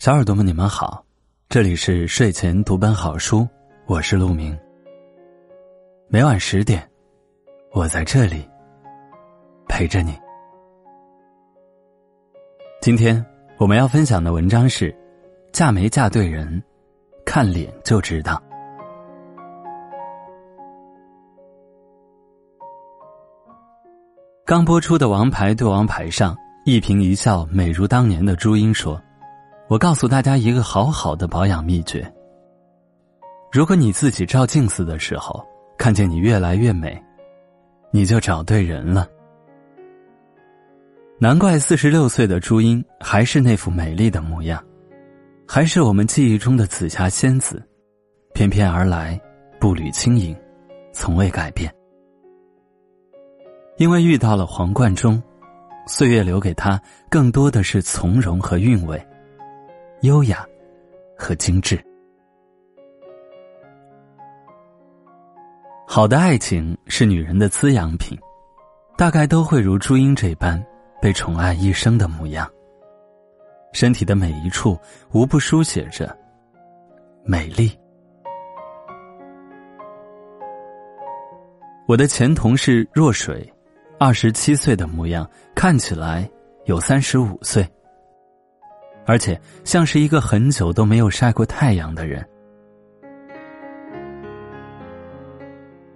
[0.00, 1.04] 小耳朵们，你们好，
[1.50, 3.46] 这里是睡前读本好书，
[3.84, 4.58] 我是陆明。
[6.08, 6.90] 每晚十点，
[7.72, 8.48] 我在这里
[9.68, 10.18] 陪着你。
[12.80, 13.22] 今天
[13.58, 14.90] 我们要分享的文章是：
[15.52, 16.62] 嫁没嫁对人，
[17.26, 18.42] 看脸就知道。
[24.46, 28.98] 刚播出的《王牌对王牌》上，一颦一笑美如当年的朱茵说。
[29.70, 32.12] 我告诉大家一个好好的保养秘诀。
[33.52, 35.40] 如果你自己照镜子的时候
[35.78, 37.00] 看见你越来越美，
[37.92, 39.06] 你就找对人了。
[41.20, 44.60] 难怪四十六岁的朱茵还是那副美丽的模样，
[45.46, 47.62] 还是我们记忆中的紫霞仙子，
[48.34, 49.20] 翩翩而来，
[49.60, 50.36] 步履轻盈，
[50.92, 51.72] 从未改变。
[53.76, 55.22] 因为遇到了黄贯中，
[55.86, 59.00] 岁月留给他更多的是从容和韵味。
[60.02, 60.46] 优雅
[61.14, 61.78] 和精致，
[65.86, 68.18] 好的爱情是女人的滋养品，
[68.96, 70.64] 大概都会如朱茵这般
[71.02, 72.50] 被宠爱一生的模样。
[73.74, 74.78] 身体的每一处
[75.12, 76.16] 无不书写着
[77.22, 77.70] 美丽。
[81.86, 83.46] 我的前同事若水，
[83.98, 86.26] 二十七岁的模样，看起来
[86.64, 87.68] 有三十五岁。
[89.10, 92.24] 而且像是一个很久都没有晒过太阳的人。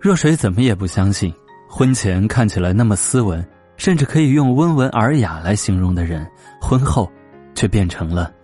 [0.01, 1.33] 若水怎么也不相信，
[1.71, 6.29] 婚前看起来那么斯文，甚至可以用温文尔雅来形容的人，
[6.61, 7.09] 婚后
[7.55, 8.35] 却变成了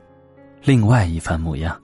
[0.62, 1.76] 另外一番模样。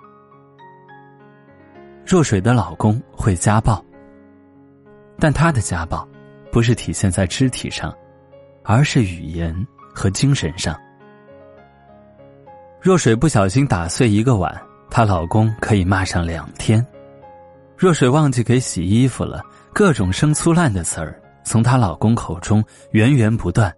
[2.06, 3.84] 若水的老公会家暴，
[5.18, 6.06] 但他的家暴
[6.52, 7.92] 不是体现在肢体上，
[8.62, 9.52] 而是语言
[9.92, 10.80] 和精神上。
[12.86, 14.56] 若水不小心打碎一个碗，
[14.88, 16.80] 她老公可以骂上两天；
[17.76, 19.42] 若水忘记给洗衣服了，
[19.74, 23.74] 各种生粗烂的词儿从她老公口中源源不断，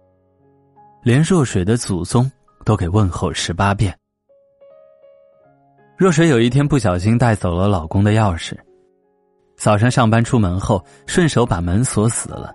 [1.01, 2.31] 连若水的祖宗
[2.63, 3.97] 都给问候十八遍。
[5.97, 8.55] 若水有一天不小心带走了老公的钥匙，
[9.57, 12.53] 早上上班出门后顺手把门锁死了。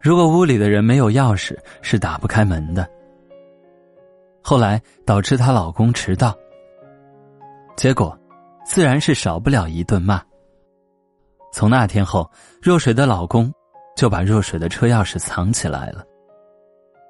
[0.00, 2.84] 如果屋里的人没有钥匙，是打不开门的。
[4.50, 6.36] 后来导致她老公迟到，
[7.76, 8.18] 结果
[8.66, 10.20] 自然是少不了一顿骂。
[11.52, 12.28] 从那天后，
[12.60, 13.54] 若水的老公
[13.94, 16.04] 就把若水的车钥匙藏起来了，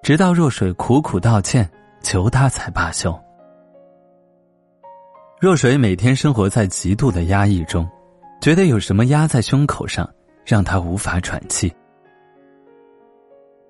[0.03, 1.67] 直到若水苦苦道歉
[2.03, 3.19] 求他才罢休。
[5.41, 7.89] 若水每天生活在极度的压抑中，
[8.43, 10.07] 觉得有什么压在胸口上，
[10.45, 11.75] 让她无法喘气。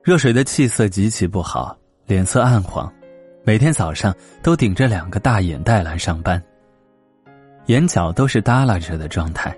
[0.02, 2.92] 若水的气色极其不好，脸色暗黄。
[3.42, 6.40] 每天早上都顶着两个大眼袋来上班，
[7.66, 9.56] 眼角都是耷拉着的状态。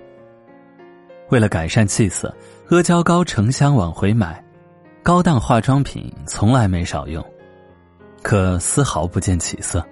[1.29, 2.33] 为了改善气色，
[2.69, 4.41] 阿胶糕成箱往回买，
[5.03, 7.23] 高档化妆品从来没少用，
[8.21, 9.85] 可丝毫不见起色。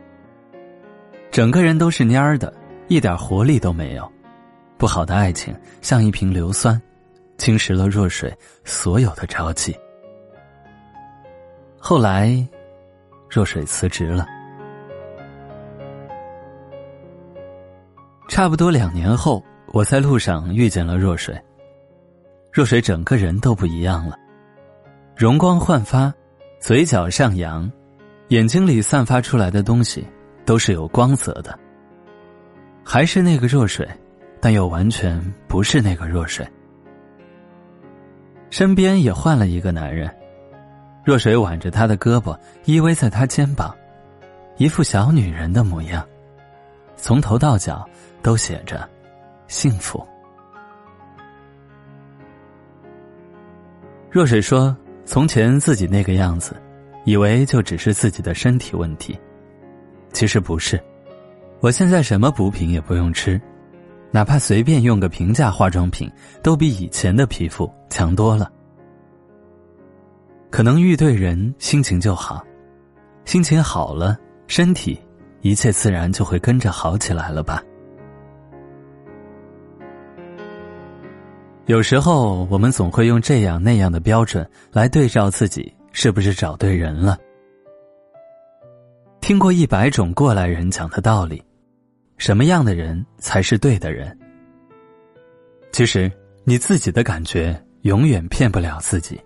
[1.30, 2.53] 整个人都是蔫儿的，
[2.88, 4.09] 一点活力都没有。
[4.78, 6.81] 不好的爱情像一瓶硫酸，
[7.38, 9.78] 侵蚀了若水所有的朝气。
[11.78, 12.47] 后来。
[13.34, 14.28] 若水辞职了，
[18.28, 21.34] 差不多两年后，我在路上遇见了若水。
[22.52, 24.18] 若水整个人都不一样了，
[25.16, 26.14] 容光焕发，
[26.59, 27.72] 嘴角上扬，
[28.28, 30.06] 眼睛里散发出来的东西
[30.44, 31.58] 都是有光泽的。
[32.84, 33.88] 还是那个若水，
[34.42, 35.18] 但又完全
[35.48, 36.46] 不是那个若水。
[38.50, 40.13] 身边也换了一个男人。
[41.03, 43.75] 若水挽着他的胳膊，依偎在他肩膀，
[44.57, 46.06] 一副小女人的模样，
[46.95, 47.88] 从头到脚
[48.22, 48.88] 都写着
[49.48, 50.06] 幸福。
[54.12, 56.56] 若水说：“从前自己那个样子，
[57.06, 59.19] 以为就只是自己的身体问题，
[60.13, 60.80] 其实不是。
[61.62, 63.42] 我现在什么补品也不用吃，
[64.12, 66.12] 哪怕随便用个平价化妆品，
[66.44, 68.51] 都比以前的皮肤强多了。”
[70.51, 72.45] 可能遇对人，心情就好，
[73.24, 74.18] 心情好了，
[74.48, 75.00] 身体
[75.42, 77.63] 一切自然就会跟着好起来了吧。
[81.68, 87.18] 有时候我们总会用这样那样的标准来对照自己是不是找对人了。
[89.21, 91.42] 听过一百种过来人讲的道理，
[92.18, 94.18] 什么样的人才是对的人？
[95.71, 96.12] 其实
[96.44, 99.18] 你自己的感觉永远骗不了自己。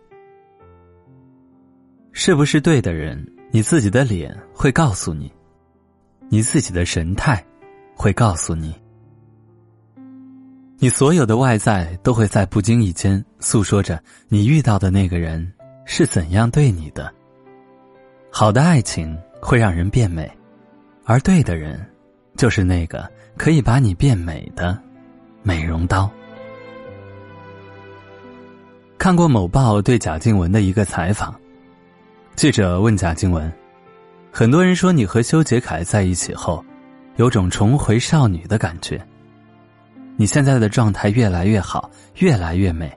[2.18, 3.22] 是不是对的人？
[3.52, 5.30] 你自己的脸会告诉你。
[6.30, 7.46] 你自己的神态
[7.94, 8.74] 会告诉你。
[10.78, 15.46] 你所有的外在都会在不经意间诉说着你遇到的那个人
[15.84, 17.14] 是怎样对你的。
[18.32, 20.32] 好的爱情会让人变美，
[21.04, 21.86] 而对的人，
[22.38, 24.82] 就是那个可以把你变美的
[25.44, 26.10] 美容刀。
[28.98, 31.38] 看过某报对贾静雯的一个采访，
[32.36, 33.50] 记者问贾静雯
[34.30, 36.64] ：“很多人说你和修杰楷在一起后，
[37.16, 39.02] 有种重回少女的感觉。”
[40.18, 42.92] 你现在的状态越来越好，越来越美。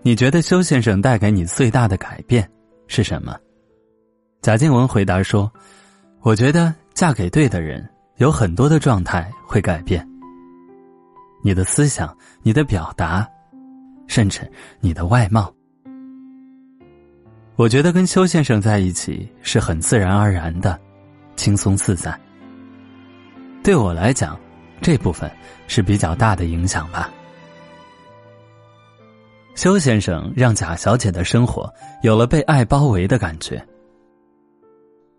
[0.00, 2.48] 你觉得修先生带给你最大的改变
[2.86, 3.36] 是什么？
[4.40, 5.52] 贾静雯回答说
[6.22, 7.86] ：“我觉得嫁给对的人，
[8.16, 10.06] 有很多的状态会改变。
[11.42, 13.28] 你的思想、你的表达，
[14.06, 14.50] 甚至
[14.80, 15.52] 你的外貌。
[17.56, 20.78] 我觉得跟修先生在一起是很自然而然的，
[21.36, 22.18] 轻松自在。
[23.62, 24.38] 对我来讲。”
[24.82, 25.28] 这部分
[25.66, 27.10] 是比较大的影响吧。
[29.54, 31.72] 修先生让贾小姐的生活
[32.02, 33.66] 有了被爱包围的感觉，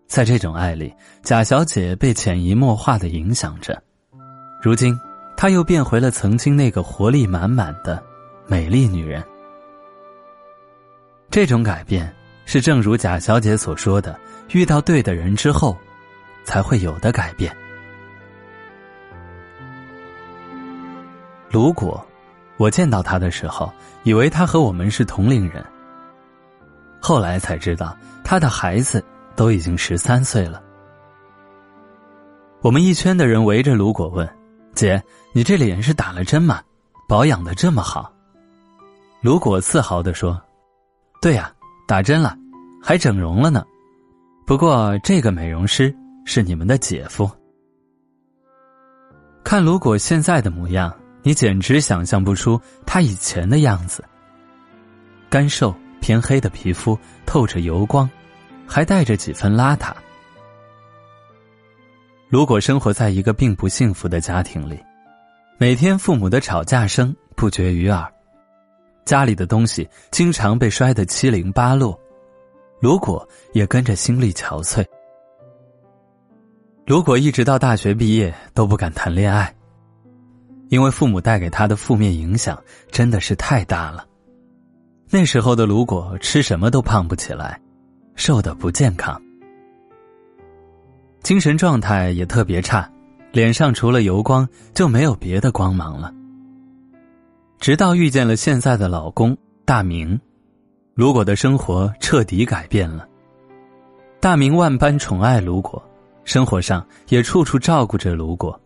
[0.06, 0.94] 在这种爱里，
[1.24, 3.82] 贾小姐被潜移默化的影响着。
[4.62, 4.96] 如今，
[5.36, 8.00] 她又变回了曾经那个活力满满的
[8.46, 9.22] 美丽女人。
[11.30, 12.14] 这种改变
[12.48, 14.18] 是正如贾小姐所说的
[14.52, 15.76] ：“遇到对的人之后，
[16.44, 17.54] 才会有的改变。”
[21.50, 22.02] 如果
[22.56, 23.70] 我见到他的时候，
[24.02, 25.62] 以为他和我们是同龄人。
[26.98, 29.04] 后来才知道，他的孩子
[29.36, 30.62] 都已经十三岁了。
[32.62, 34.26] 我们一圈的人围着卢果问
[34.74, 35.02] ：“姐，
[35.34, 36.62] 你这脸是打了针吗？
[37.06, 38.10] 保养的这么好？”
[39.20, 40.40] 卢果自豪的说
[41.20, 41.52] ：“对呀，
[41.88, 42.36] 打针了，
[42.80, 43.64] 还整容了呢。
[44.46, 45.92] 不过这个美容师
[46.24, 47.28] 是你们的姐夫。
[49.42, 50.94] 看卢果现在的模样。”
[51.24, 54.02] 你简直想象不出他以前的样子。
[55.28, 56.96] 干瘦偏黑的皮肤
[57.26, 58.08] 透着油光，
[58.66, 59.92] 还带着几分邋遢。
[62.28, 64.78] 如果生活在一个并不幸福的家庭里，
[65.58, 68.10] 每天父母的吵架声不绝于耳，
[69.08, 71.98] 家里的东西经常被摔得七零八落，
[72.78, 74.84] 如果也跟着心力憔悴。
[76.86, 79.50] 如果一直到大学毕业都不敢谈恋爱。
[80.68, 84.06] 因为父母带给他的负面影响真的是太大了。
[85.08, 87.58] 那时候的如果吃什么都胖不起来，
[88.14, 89.18] 瘦的不健康，
[91.22, 92.86] 精神状态也特别差，
[93.32, 96.12] 脸上除了油光就没有别的光芒了。
[97.60, 100.18] 直到遇见了现在的老公大明，
[100.94, 103.06] 卢果的生活彻底改变了。
[104.20, 105.82] 大明万般宠爱卢果，
[106.24, 108.58] 生活上也处处照顾着卢果。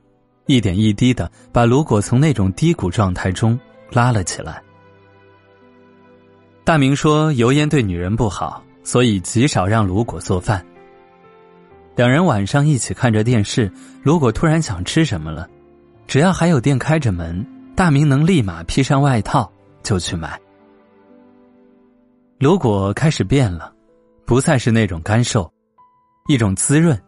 [0.47, 3.59] 一点一滴的把卢果从那种低谷状态中
[3.91, 4.63] 拉了起来。
[6.65, 10.65] 大明说油烟对女人不好，所以极少让卢果做饭。
[11.97, 13.73] 两人晚上一起看着电视，
[14.03, 15.49] 卢果突然想吃什么了，
[16.07, 19.51] 只要还有店开着门，大明能立马披上外套
[19.83, 20.39] 就去买。
[22.39, 23.73] 卢果开始变了，
[24.27, 25.51] 不再是那种干瘦，
[26.29, 27.01] 一种滋润，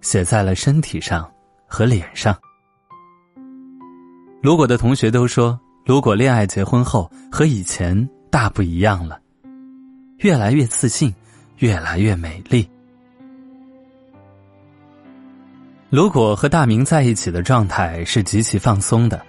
[0.00, 1.30] 写在了身体上
[1.66, 2.36] 和脸上。
[4.42, 9.20] 卢果的同学都说，卢果恋爱结婚后和以前大不一样了，
[10.18, 11.12] 越来越自信，
[11.58, 12.68] 越来越美丽。
[15.90, 19.24] 卢果和大明在一起的状态是极其放松的，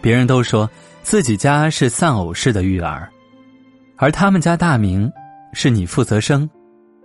[0.00, 0.68] 别人都说
[1.02, 3.08] 自己家是丧偶式的育儿，
[3.96, 5.10] 而他们家大明
[5.52, 6.48] 是你负责生，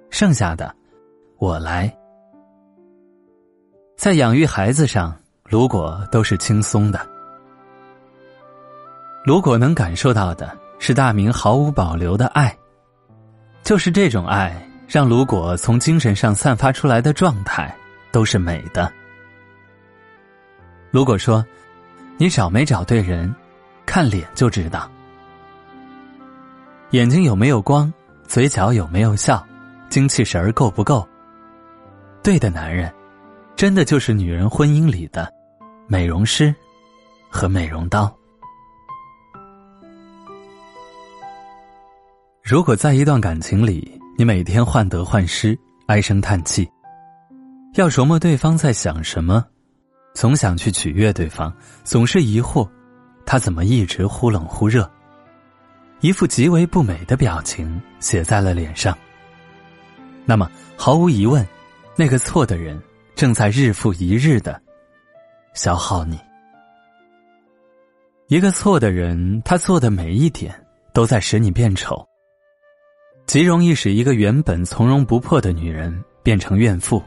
[0.10, 0.74] 剩下的
[1.38, 1.94] 我来。
[3.98, 5.16] 在养育孩子上。
[5.48, 7.08] 如果都是轻松的，
[9.24, 12.52] 如果能感受到的是大明毫无保留的爱，
[13.62, 17.72] 就是这种爱让如果从精神上散发出来的状态
[18.12, 18.92] 都是美的。
[20.90, 21.46] 如果说
[22.18, 23.34] 你找没找对人，
[23.86, 24.90] 看脸就知道，
[26.92, 27.92] 眼睛有没有光，
[28.28, 29.46] 嘴角有没有笑，
[29.90, 31.08] 精气神儿够不够？
[32.24, 32.94] 对的男人，
[33.56, 35.32] 真的就是女人婚姻里的。
[35.88, 36.56] 美容师
[37.30, 38.12] 和美容刀。
[42.42, 45.56] 如果在一段感情里，你每天患得患失、
[45.86, 46.68] 唉声叹气，
[47.76, 49.46] 要琢磨对方在想什么，
[50.16, 51.54] 总想去取悦对方，
[51.84, 52.68] 总是疑惑
[53.26, 54.90] 他怎么一直忽冷忽热，
[56.00, 58.98] 一副极为不美的表情写在了脸上。
[60.26, 61.46] 那么，毫无疑问，
[61.98, 62.82] 那个错的人
[63.14, 64.60] 正在日复一日的
[65.54, 66.18] 消耗你。
[68.28, 70.56] 一个错的人，他做的每一点
[70.94, 72.08] 都在使你变丑，
[73.28, 77.04] 极容易使一个原本从容不迫的女人变成怨妇，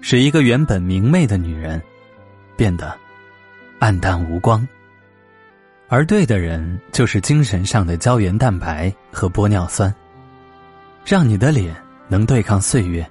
[0.00, 1.80] 使一个原本明媚的女人
[2.60, 2.94] 变得
[3.78, 4.68] 暗淡无光。
[5.88, 9.92] 而对的人，就是精神上的胶原蛋白和玻尿酸，
[11.02, 11.74] 让你的脸
[12.06, 13.10] 能对抗岁月。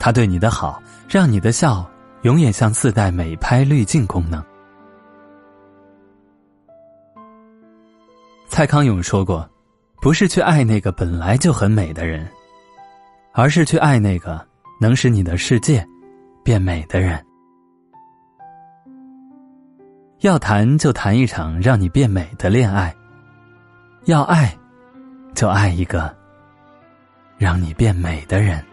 [0.00, 1.88] 他对你的好，让你的笑
[2.22, 4.44] 永远像自带美拍滤镜功能。
[8.48, 9.48] 蔡康永说过
[10.02, 12.28] ：“不是去爱那个本来就很美的人，
[13.32, 14.44] 而是去爱那个
[14.80, 15.86] 能使你的世界
[16.42, 17.24] 变美的人。”
[20.22, 22.94] 要谈就谈一场让你变美的恋爱，
[24.04, 24.56] 要爱，
[25.34, 26.14] 就爱一个
[27.36, 28.64] 让你变美的人。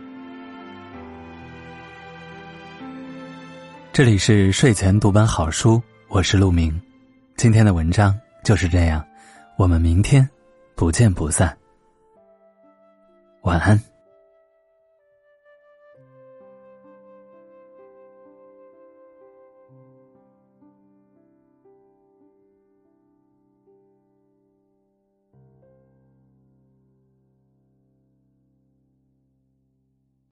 [3.91, 6.79] 这里是睡前读本好书，我是陆明。
[7.35, 9.03] 今天的文章就是这样，
[9.57, 10.29] 我们明天
[10.75, 11.57] 不见不散。
[13.41, 13.88] 晚安。